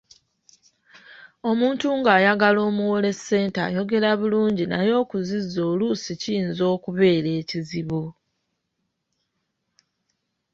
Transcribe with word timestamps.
Omuntu 1.49 1.85
ng’ayagala 1.97 2.59
omuwole 2.69 3.09
ssente 3.17 3.59
ayogera 3.67 4.09
bulungi 4.19 4.65
naye 4.71 4.91
okuzizza 5.03 5.59
oluusi 5.71 6.11
kiyinza 6.21 6.63
okubeera 6.75 7.29
ekizibu. 7.41 8.03